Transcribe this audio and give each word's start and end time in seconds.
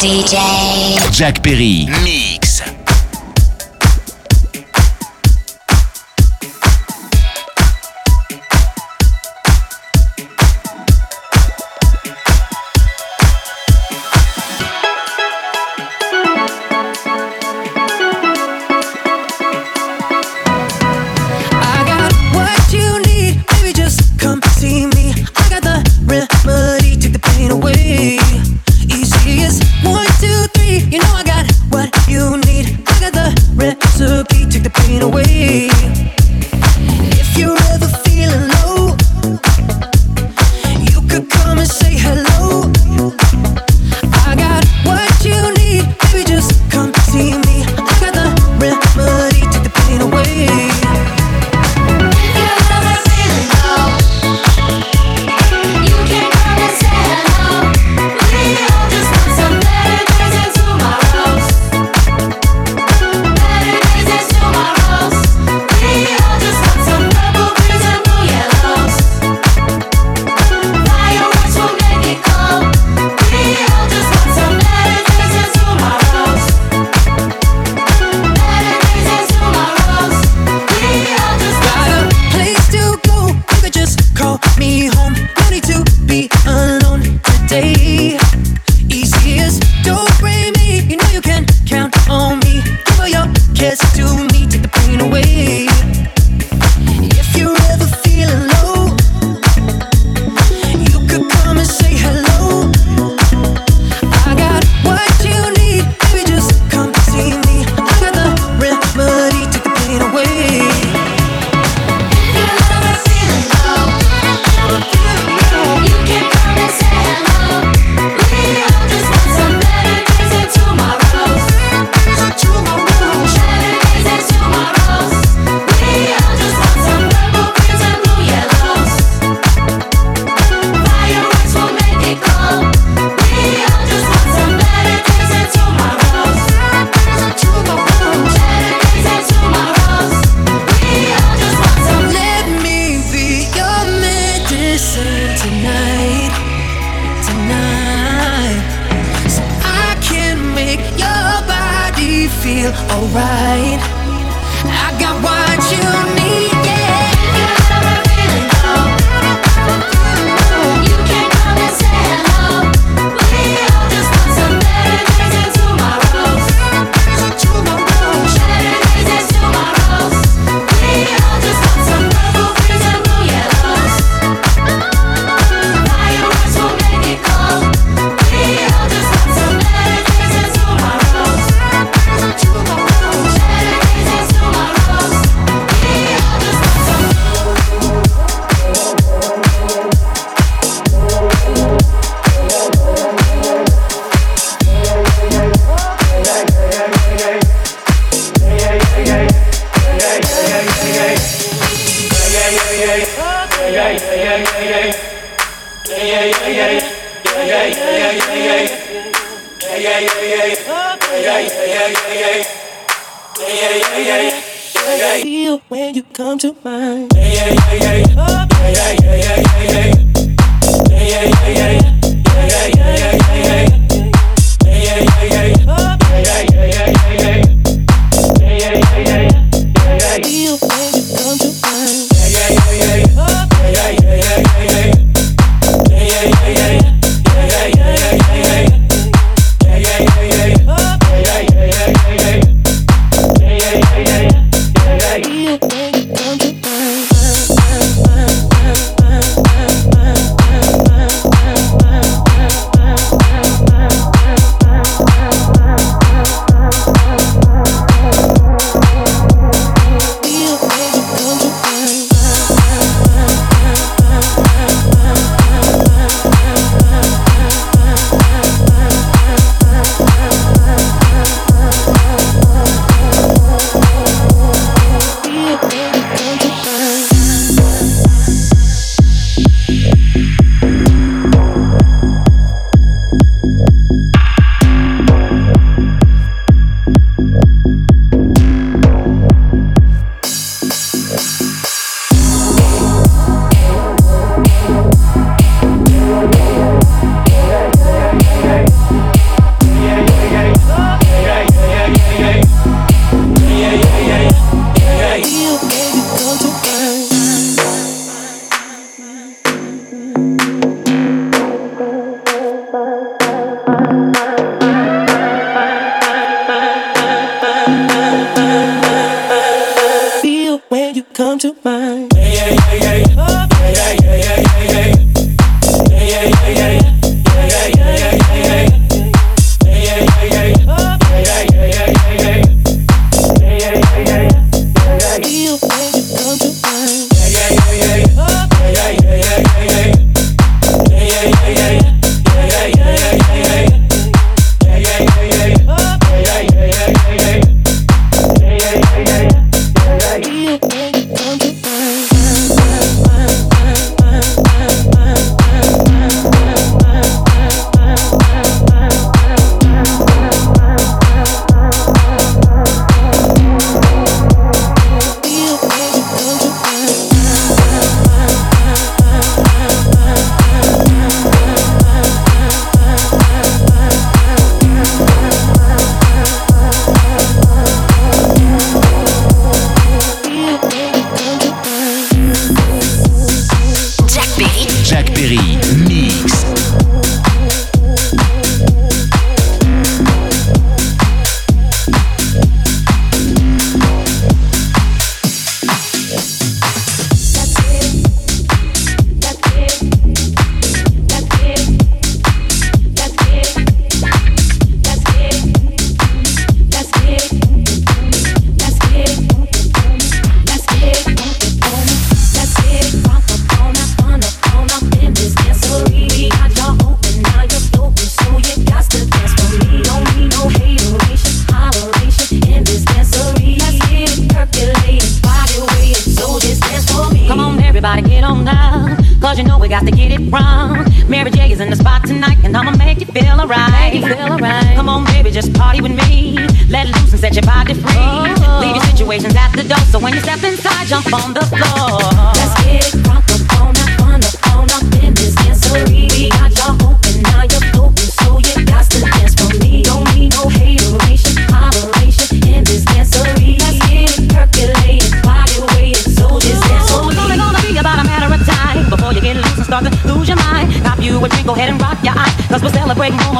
DJ 0.00 0.36
Jack 1.12 1.42
Perry. 1.42 1.86
Mix. 2.04 2.81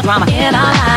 Drama 0.02 0.26
in 0.32 0.54
our 0.54 0.64
lives. 0.64 0.91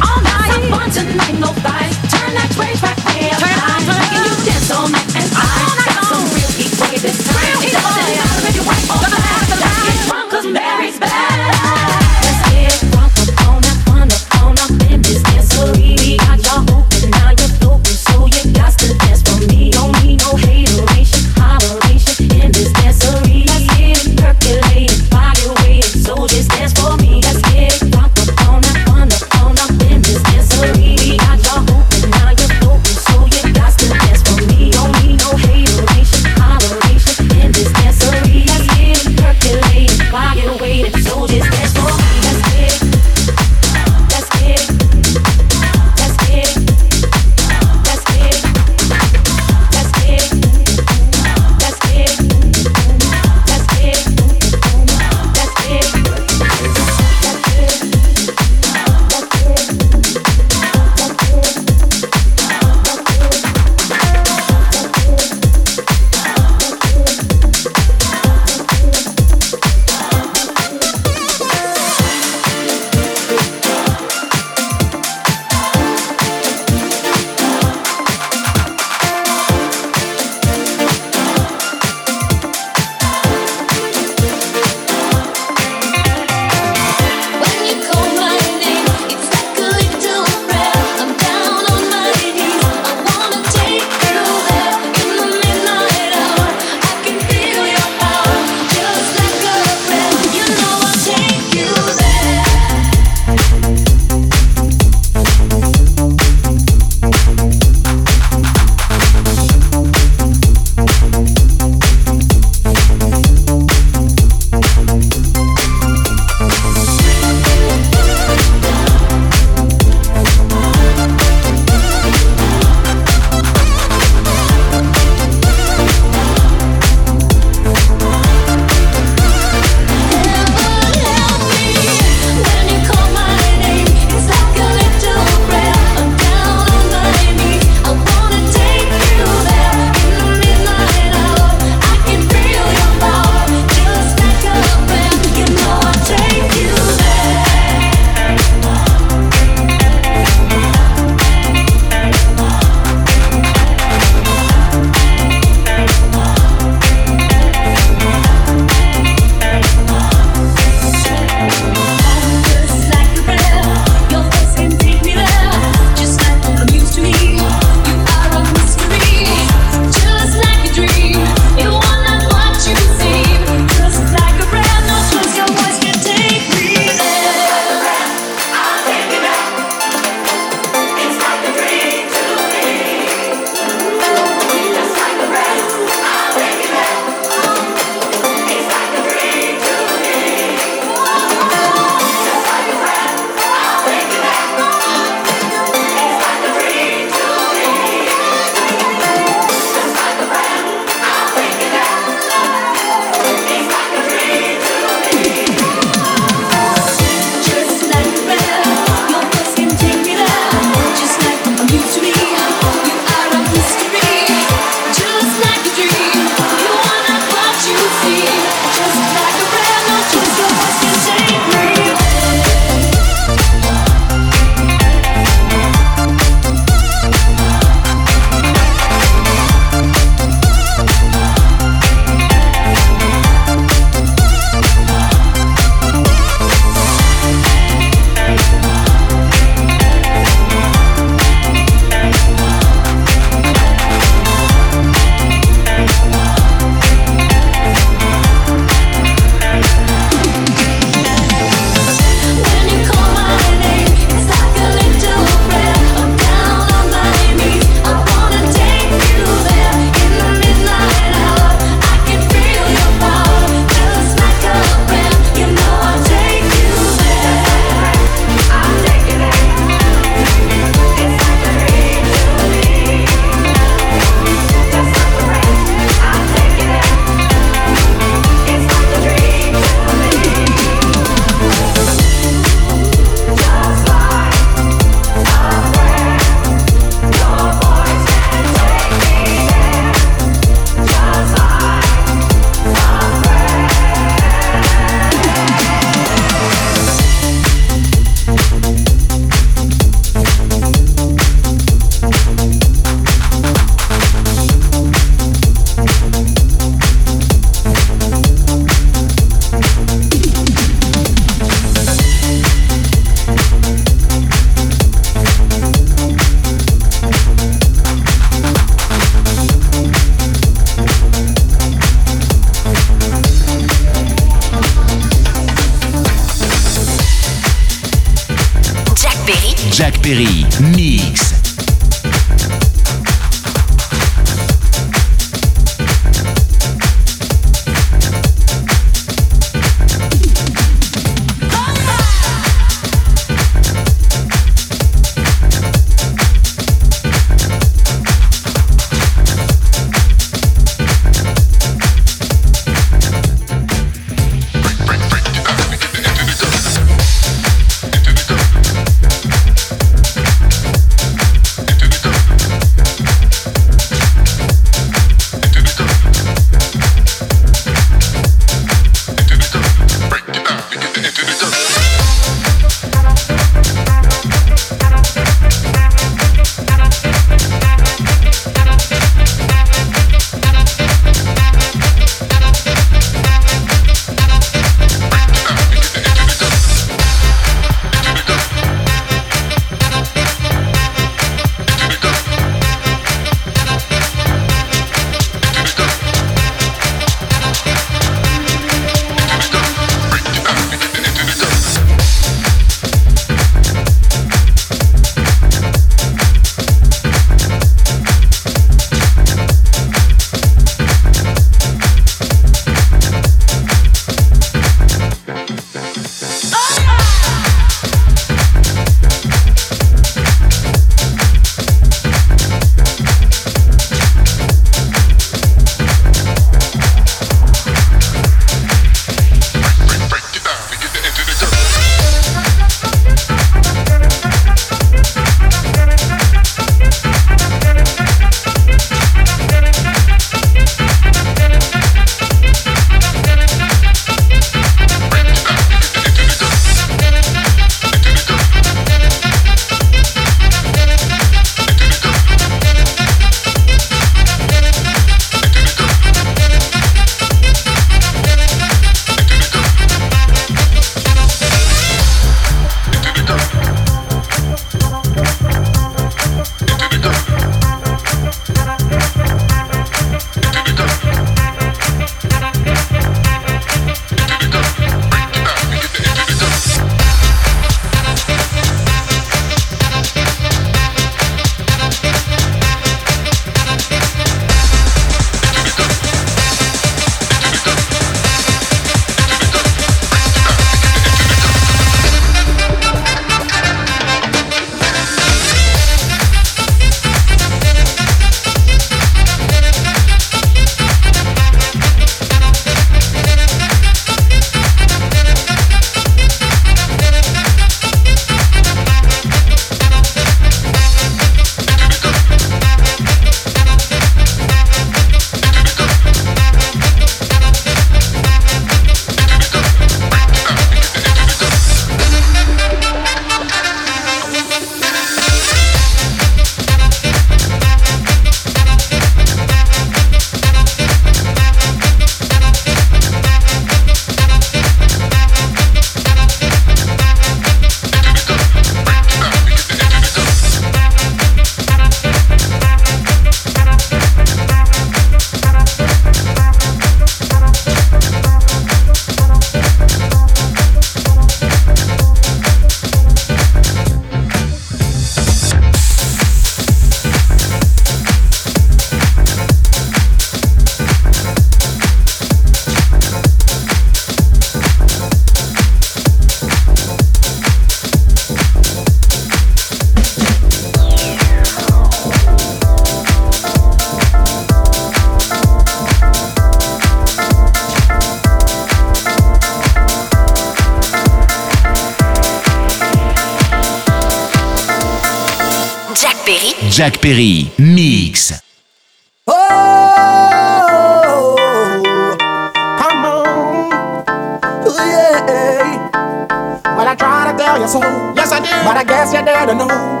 Tell 597.40 597.60
you 597.60 597.68
so. 597.68 597.80
Yes, 598.14 598.30
I 598.32 598.38
did. 598.38 598.52
But 598.62 598.76
I 598.76 598.84
guess 598.84 599.12
you 599.12 599.22
didn't 599.24 599.58
know. 599.58 600.00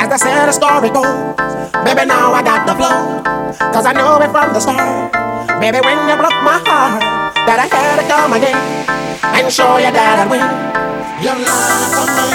As 0.00 0.08
the 0.08 0.18
sad 0.18 0.48
story 0.54 0.88
goes, 0.88 1.34
baby, 1.84 2.06
now 2.06 2.32
I 2.32 2.42
got 2.42 2.62
the 2.64 2.74
flow. 2.78 3.20
Cause 3.72 3.86
I 3.86 3.92
know 3.92 4.16
it 4.22 4.30
from 4.30 4.52
the 4.54 4.60
start. 4.60 5.12
Baby, 5.60 5.80
when 5.84 5.98
you 6.08 6.16
broke 6.16 6.40
my 6.46 6.62
heart, 6.64 7.02
that 7.46 7.58
I 7.58 7.66
had 7.66 8.00
to 8.00 8.04
come 8.08 8.32
again 8.32 8.56
and 9.36 9.52
show 9.52 9.76
you 9.76 9.90
that 9.90 10.16
I 10.22 10.26
win. 10.30 10.46
You 11.20 11.32
lied 11.32 11.90
to 11.96 12.04
me. 12.16 12.28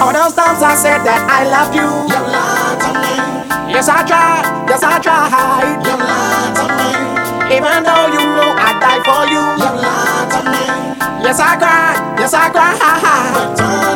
All 0.00 0.12
those 0.12 0.34
times 0.34 0.62
I 0.62 0.74
said 0.74 1.00
that 1.04 1.20
I 1.26 1.44
loved 1.48 1.74
you. 1.74 1.82
You 1.82 2.20
lied 2.32 2.46
to 2.46 2.52
me. 2.52 2.57
Yes, 3.72 3.88
I 3.88 4.04
tried. 4.04 4.44
Yes, 4.68 4.82
I 4.82 4.98
tried. 5.00 5.80
You 5.84 5.94
lied 5.96 6.54
to 6.58 6.64
me. 6.76 7.56
Even 7.56 7.82
though 7.82 8.06
you 8.12 8.22
know 8.36 8.50
I'd 8.56 8.76
die 8.80 9.00
for 9.08 9.24
you. 9.32 9.42
You 9.60 9.70
lied 9.84 10.28
to 10.34 10.40
me. 10.52 10.64
Yes, 11.24 11.40
I 11.40 11.56
cried. 11.56 12.18
Yes, 12.20 12.34
I 12.34 12.50
cried. 12.50 13.87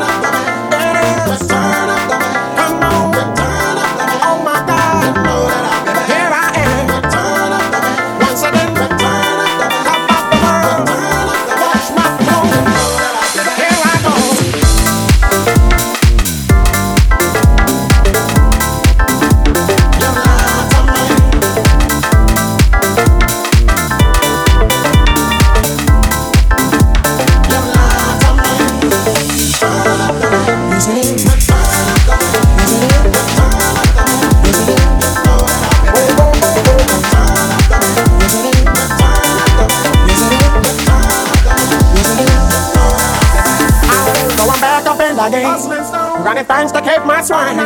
Again. 45.29 46.25
Running 46.25 46.45
thanks 46.45 46.73
to 46.73 46.81
keep 46.81 47.05
my 47.05 47.23
swine. 47.23 47.57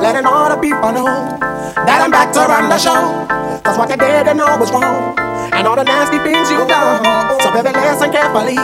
Letting 0.00 0.26
all 0.26 0.48
the 0.50 0.60
people 0.60 0.92
know 0.92 1.38
that 1.86 1.98
I'm 2.02 2.10
back 2.10 2.32
to 2.34 2.40
run 2.40 2.68
the 2.68 2.78
show. 2.78 3.26
Cause 3.64 3.78
what 3.78 3.90
you 3.90 3.96
did, 3.96 4.26
you 4.26 4.34
know 4.34 4.46
was 4.58 4.70
wrong. 4.70 5.18
And 5.52 5.66
all 5.66 5.76
the 5.76 5.84
nasty 5.84 6.18
things 6.22 6.50
you've 6.50 6.68
done. 6.68 7.02
So 7.42 7.52
baby, 7.52 7.74
listen 7.74 8.10
carefully 8.12 8.56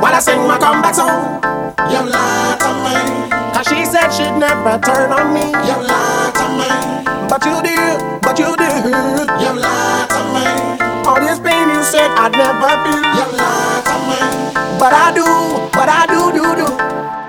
while 0.00 0.14
I 0.14 0.20
sing 0.20 0.40
my 0.46 0.58
comeback 0.58 0.94
song. 0.94 1.42
You 1.90 2.00
lied 2.06 2.58
to 2.62 2.70
me. 2.84 2.96
Cause 3.54 3.66
she 3.66 3.84
said 3.84 4.10
she'd 4.14 4.36
never 4.38 4.78
turn 4.78 5.10
on 5.10 5.34
me. 5.34 5.46
You 5.66 5.76
lied 5.82 6.34
to 6.38 6.46
me. 6.58 6.70
But 7.28 7.42
you 7.44 7.56
did, 7.62 7.98
but 8.22 8.38
you 8.38 8.54
did. 8.56 8.84
You 8.86 9.50
lied 9.58 10.08
to 10.14 10.20
me. 10.34 10.46
All 11.06 11.20
this 11.20 11.38
pain 11.40 11.68
you 11.68 11.82
said 11.82 12.10
I'd 12.14 12.32
never 12.32 12.72
feel. 12.86 13.02
You 13.18 13.26
lied 13.36 13.82
to 13.90 13.96
me. 14.08 14.20
But 14.78 14.92
I 14.92 15.12
do, 15.14 15.26
but 15.72 15.88
I 15.88 16.06
do, 16.06 16.32
do, 16.32 16.44
do. 16.56 17.23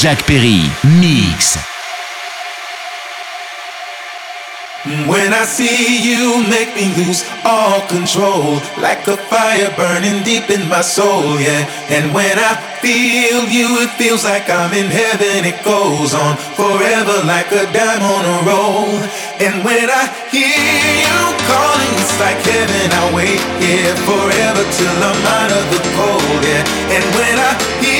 Jack 0.00 0.24
Perry, 0.24 0.64
Mix. 0.96 1.60
When 5.04 5.36
I 5.36 5.44
see 5.44 6.00
you, 6.00 6.40
make 6.48 6.72
me 6.72 6.88
lose 6.96 7.20
all 7.44 7.84
control, 7.84 8.64
like 8.80 9.04
a 9.12 9.20
fire 9.28 9.68
burning 9.76 10.24
deep 10.24 10.48
in 10.48 10.66
my 10.72 10.80
soul, 10.80 11.36
yeah. 11.36 11.68
And 11.92 12.14
when 12.16 12.32
I 12.32 12.56
feel 12.80 13.44
you, 13.44 13.84
it 13.84 13.92
feels 14.00 14.24
like 14.24 14.48
I'm 14.48 14.72
in 14.72 14.88
heaven. 14.88 15.44
It 15.44 15.60
goes 15.68 16.16
on 16.16 16.40
forever, 16.56 17.20
like 17.28 17.52
a 17.52 17.68
dime 17.68 18.00
on 18.00 18.24
a 18.24 18.38
roll. 18.48 18.96
And 19.36 19.60
when 19.60 19.84
I 19.84 20.08
hear 20.32 20.48
you 20.48 21.18
calling, 21.44 21.92
it's 22.00 22.16
like 22.16 22.40
heaven. 22.40 22.88
I 22.88 23.04
wait 23.12 23.42
here 23.60 23.92
forever 24.08 24.64
till 24.64 24.96
I'm 24.96 25.22
out 25.28 25.52
of 25.60 25.64
the 25.76 25.80
cold, 25.92 26.40
yeah. 26.40 26.64
And 26.88 27.04
when 27.20 27.36
I 27.36 27.52
hear 27.84 27.99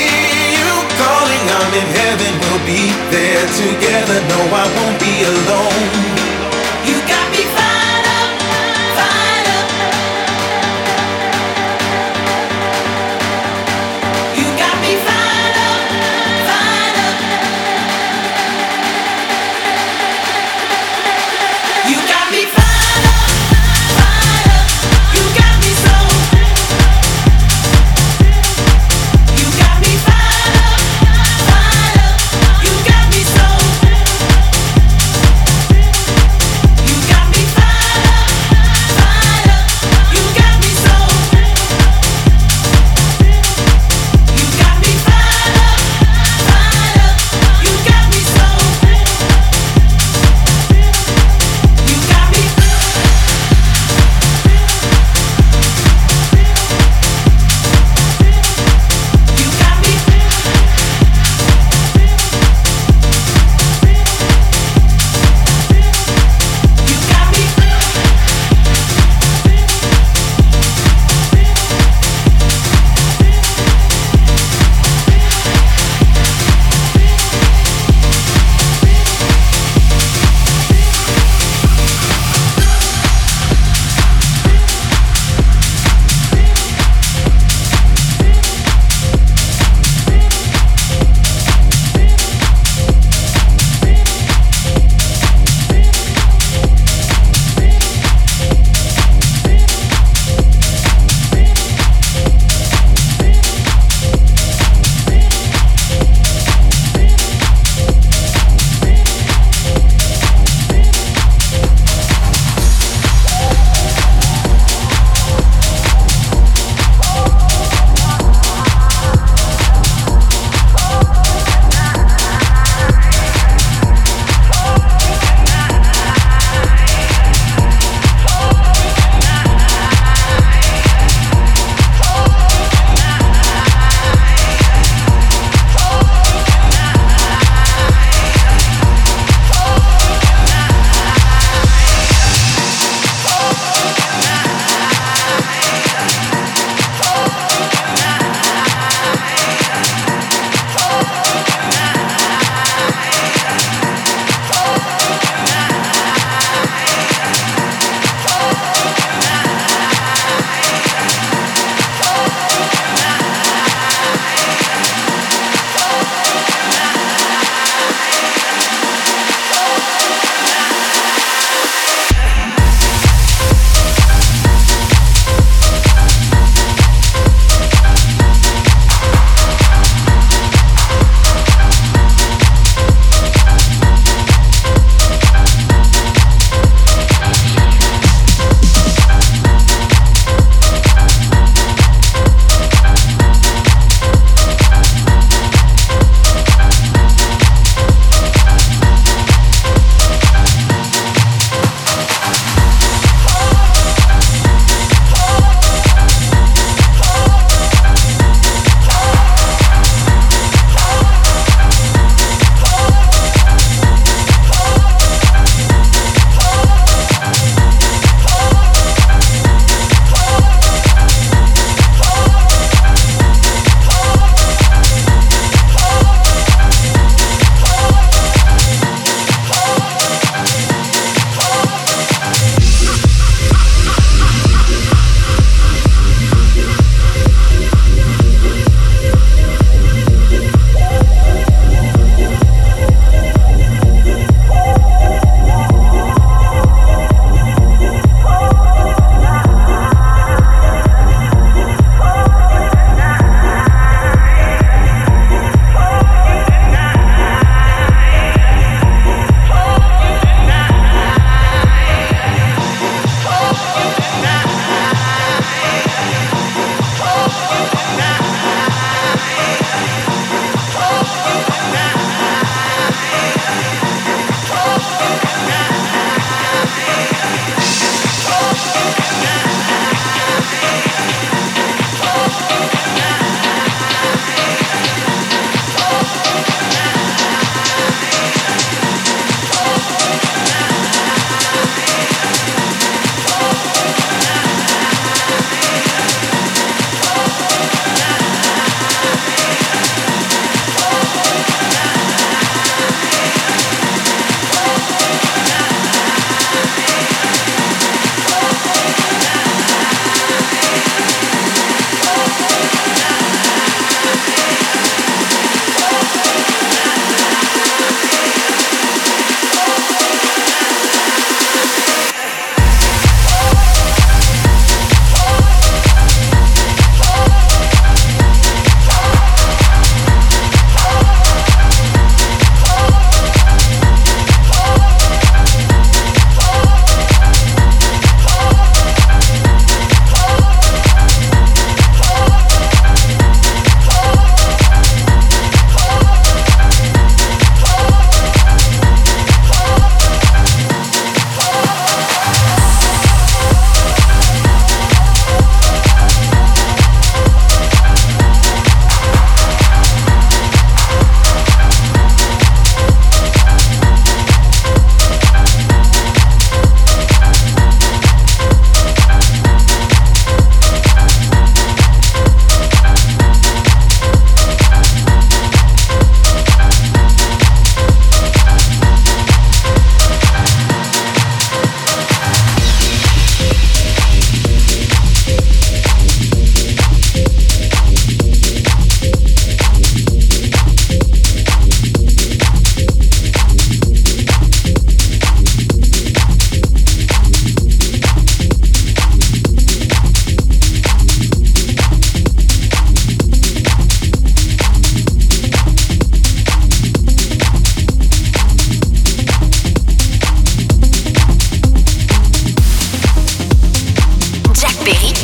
I'm 1.61 1.73
in 1.73 1.89
heaven. 1.93 2.33
We'll 2.41 2.65
be 2.65 2.89
there 3.13 3.45
together. 3.53 4.17
No, 4.33 4.39
I 4.49 4.65
won't 4.75 4.97
be 4.99 5.13
alone. 5.29 6.40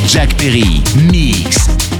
Jack 0.08 0.38
Perry, 0.38 0.82
Mix. 1.12 1.97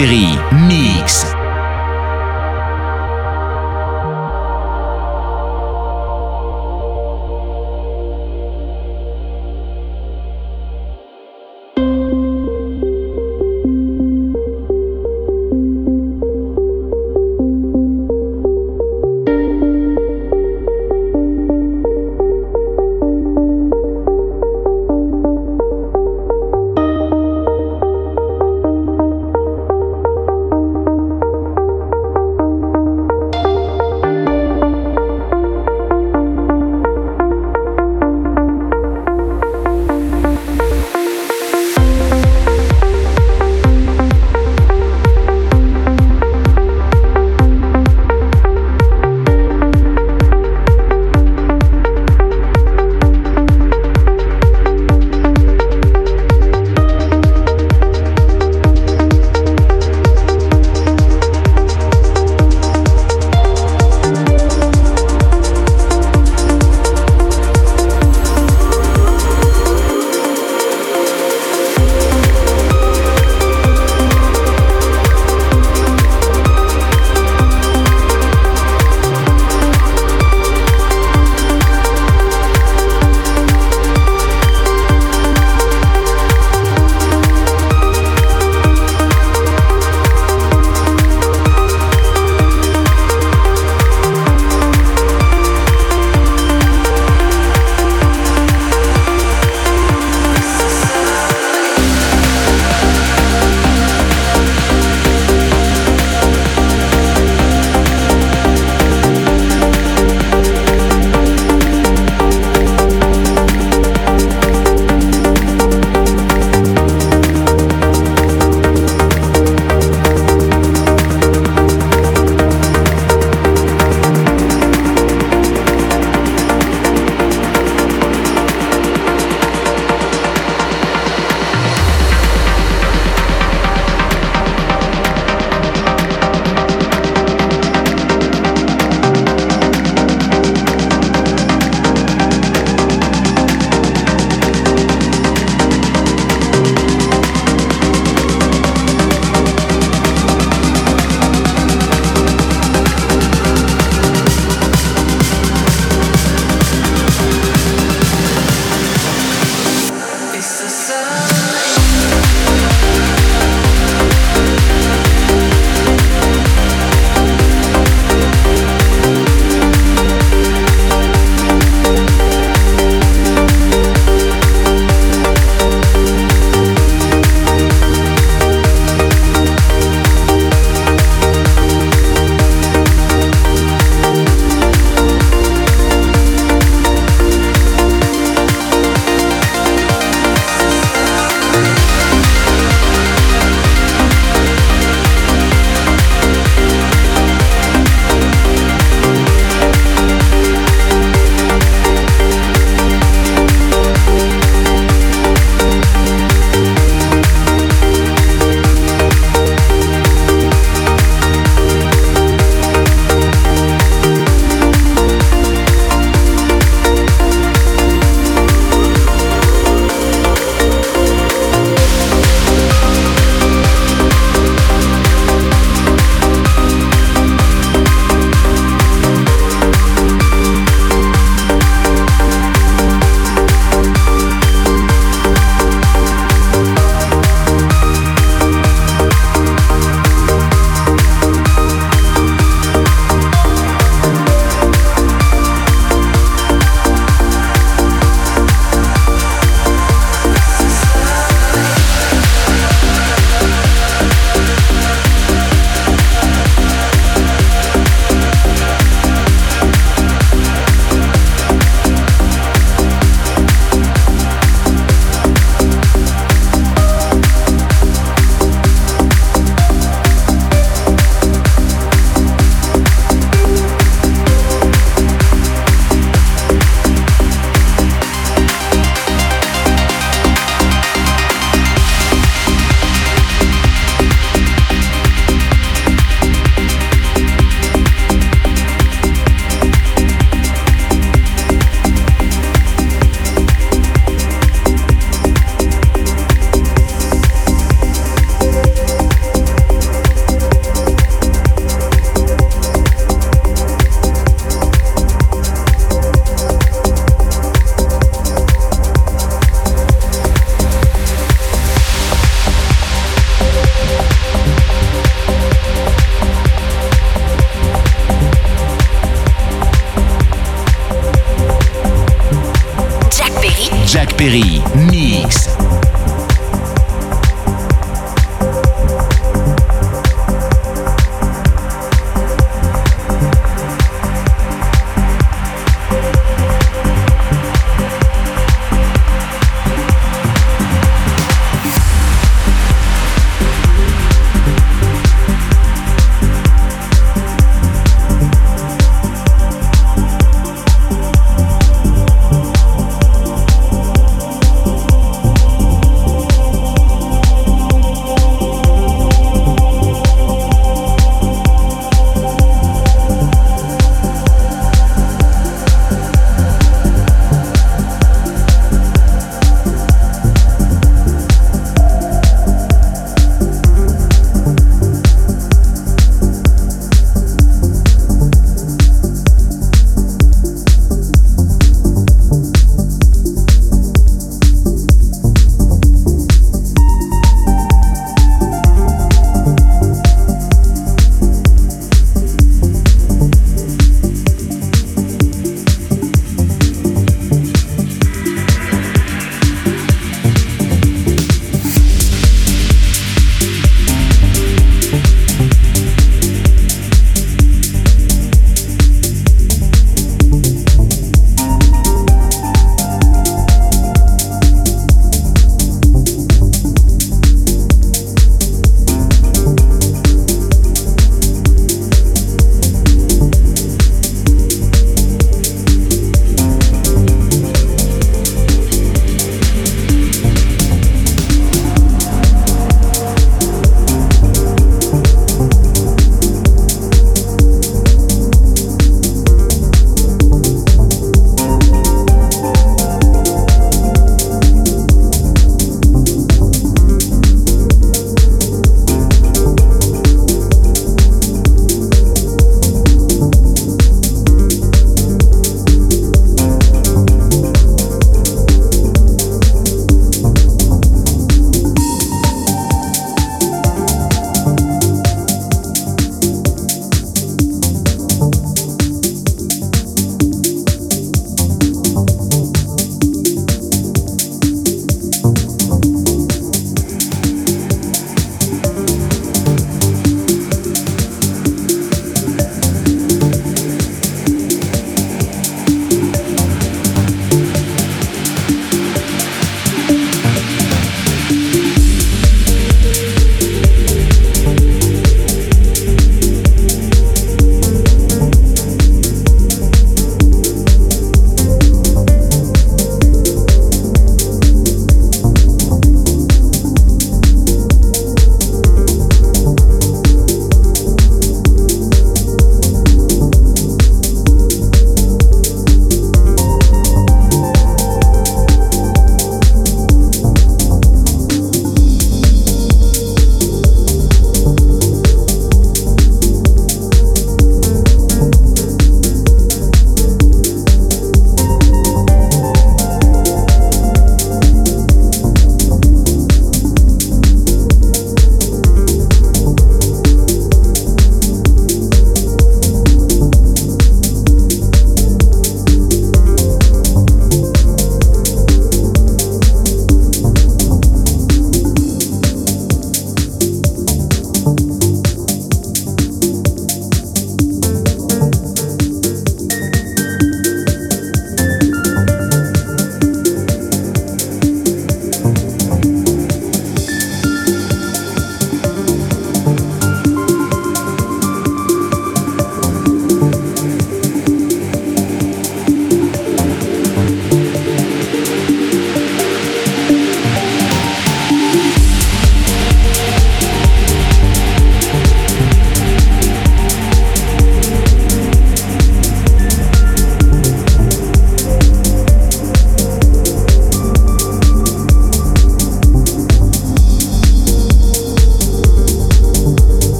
pays. 0.00 0.39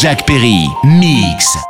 Jack 0.00 0.26
Perry, 0.26 0.66
Mix. 0.82 1.69